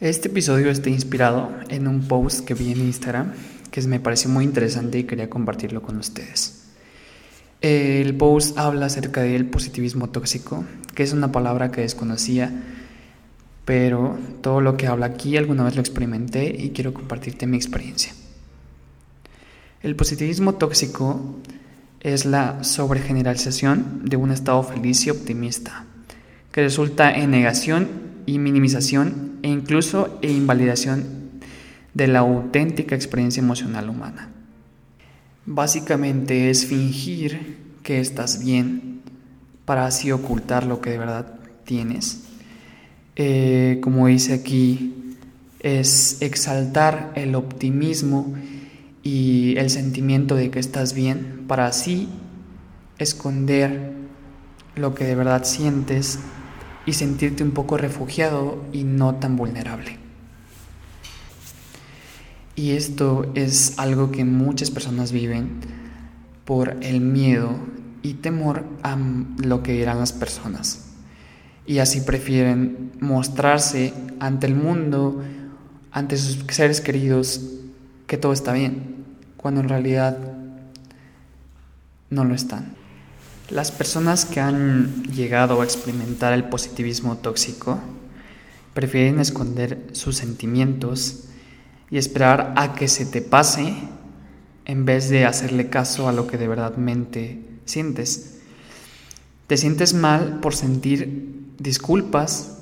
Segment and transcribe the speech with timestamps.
[0.00, 3.34] Este episodio está inspirado en un post que vi en Instagram
[3.70, 6.62] que me pareció muy interesante y quería compartirlo con ustedes.
[7.60, 12.50] El post habla acerca del positivismo tóxico, que es una palabra que desconocía,
[13.66, 18.14] pero todo lo que habla aquí alguna vez lo experimenté y quiero compartirte mi experiencia.
[19.82, 21.36] El positivismo tóxico
[22.00, 25.84] es la sobregeneralización de un estado feliz y optimista,
[26.52, 27.86] que resulta en negación
[28.24, 31.30] y minimización e incluso e invalidación
[31.94, 34.30] de la auténtica experiencia emocional humana.
[35.46, 39.00] Básicamente es fingir que estás bien
[39.64, 41.34] para así ocultar lo que de verdad
[41.64, 42.22] tienes.
[43.16, 45.16] Eh, como dice aquí,
[45.60, 48.34] es exaltar el optimismo
[49.02, 52.08] y el sentimiento de que estás bien para así
[52.98, 53.92] esconder
[54.76, 56.18] lo que de verdad sientes
[56.86, 59.98] y sentirte un poco refugiado y no tan vulnerable.
[62.56, 65.60] Y esto es algo que muchas personas viven
[66.44, 67.54] por el miedo
[68.02, 68.98] y temor a
[69.38, 70.86] lo que dirán las personas.
[71.66, 75.22] Y así prefieren mostrarse ante el mundo,
[75.92, 77.40] ante sus seres queridos,
[78.06, 79.04] que todo está bien,
[79.36, 80.18] cuando en realidad
[82.10, 82.74] no lo están.
[83.50, 87.80] Las personas que han llegado a experimentar el positivismo tóxico
[88.74, 91.24] prefieren esconder sus sentimientos
[91.90, 93.74] y esperar a que se te pase
[94.66, 98.38] en vez de hacerle caso a lo que de verdadmente sientes.
[99.48, 102.56] Te sientes mal por sentir disculpas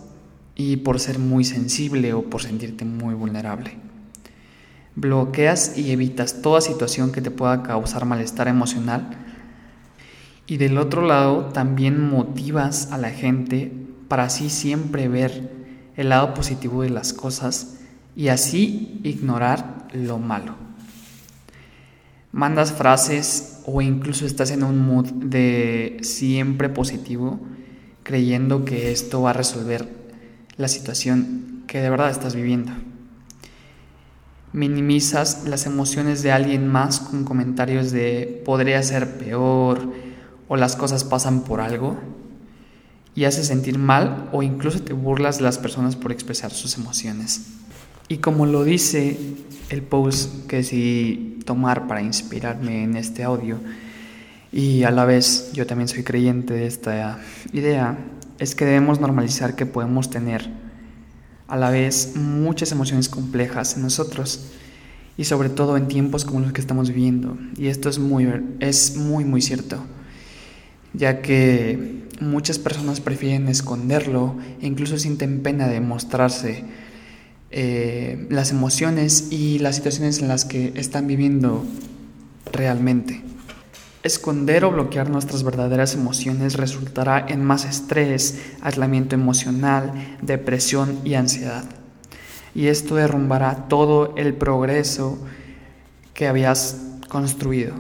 [0.55, 3.77] y por ser muy sensible o por sentirte muy vulnerable.
[4.97, 9.28] Bloqueas y evitas toda situación que te pueda causar malestar emocional.
[10.49, 13.71] Y del otro lado también motivas a la gente
[14.09, 15.51] para así siempre ver
[15.95, 17.77] el lado positivo de las cosas
[18.17, 20.57] y así ignorar lo malo.
[22.33, 27.39] Mandas frases o incluso estás en un mood de siempre positivo
[28.03, 29.87] creyendo que esto va a resolver
[30.57, 32.73] la situación que de verdad estás viviendo
[34.53, 39.93] minimizas las emociones de alguien más con comentarios de podría ser peor
[40.49, 41.97] o las cosas pasan por algo
[43.15, 47.47] y haces sentir mal o incluso te burlas de las personas por expresar sus emociones.
[48.09, 49.19] Y como lo dice
[49.69, 53.59] el post que decidí tomar para inspirarme en este audio,
[54.51, 57.21] y a la vez yo también soy creyente de esta
[57.53, 57.99] idea,
[58.39, 60.49] es que debemos normalizar que podemos tener
[61.49, 64.51] a la vez muchas emociones complejas en nosotros
[65.17, 67.37] y sobre todo en tiempos como los que estamos viviendo.
[67.57, 68.29] Y esto es muy,
[68.61, 69.83] es muy, muy cierto,
[70.95, 76.65] ya que muchas personas prefieren esconderlo e incluso sienten pena de mostrarse
[77.51, 81.65] eh, las emociones y las situaciones en las que están viviendo
[82.53, 83.23] realmente.
[84.03, 91.65] Esconder o bloquear nuestras verdaderas emociones resultará en más estrés, aislamiento emocional, depresión y ansiedad.
[92.55, 95.19] Y esto derrumbará todo el progreso
[96.15, 96.77] que habías
[97.09, 97.75] construido.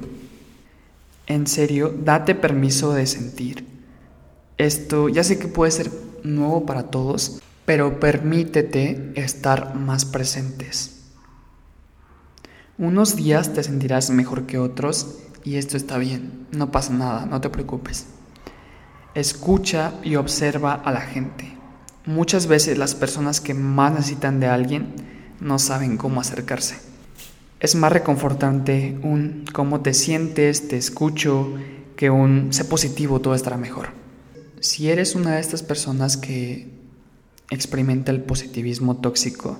[1.28, 3.66] En serio, date permiso de sentir.
[4.56, 5.91] Esto ya sé que puede ser
[6.25, 11.03] nuevo para todos, pero permítete estar más presentes.
[12.78, 17.43] Unos días te sentirás mejor que otros y esto está bien, no pasa nada, no
[17.43, 18.06] te preocupes.
[19.15, 21.55] Escucha y observa a la gente.
[22.06, 24.95] Muchas veces las personas que más necesitan de alguien
[25.41, 26.88] no saben cómo acercarse.
[27.61, 31.55] Es más reconfortante un cómo te sientes, te escucho,
[31.97, 33.89] que un sé positivo, todo estará mejor.
[34.61, 36.69] Si eres una de estas personas que
[37.51, 39.59] experimenta el positivismo tóxico,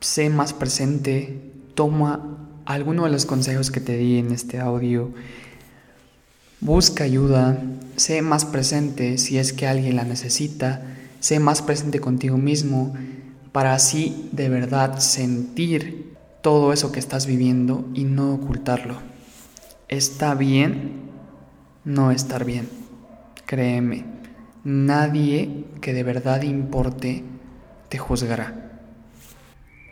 [0.00, 5.10] sé más presente, toma alguno de los consejos que te di en este audio.
[6.60, 7.62] Busca ayuda,
[7.96, 10.82] sé más presente si es que alguien la necesita,
[11.20, 12.94] sé más presente contigo mismo
[13.52, 16.11] para así de verdad sentir
[16.42, 18.96] todo eso que estás viviendo y no ocultarlo.
[19.88, 21.02] Está bien
[21.84, 22.68] no estar bien,
[23.44, 24.04] créeme,
[24.62, 27.24] nadie que de verdad importe
[27.88, 28.80] te juzgará.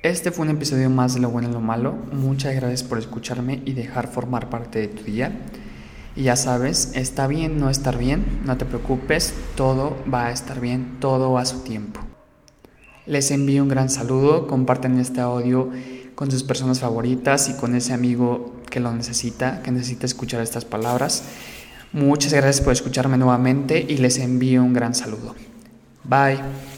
[0.02, 1.92] Este fue un episodio más de Lo Bueno y Lo Malo.
[2.12, 5.32] Muchas gracias por escucharme y dejar formar parte de tu día.
[6.16, 10.60] Y ya sabes, está bien no estar bien, no te preocupes, todo va a estar
[10.60, 12.00] bien, todo a su tiempo.
[13.06, 15.70] Les envío un gran saludo, comparten este audio
[16.20, 20.66] con sus personas favoritas y con ese amigo que lo necesita, que necesita escuchar estas
[20.66, 21.24] palabras.
[21.94, 25.34] Muchas gracias por escucharme nuevamente y les envío un gran saludo.
[26.04, 26.69] Bye.